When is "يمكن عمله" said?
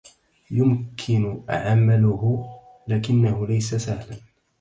0.51-2.49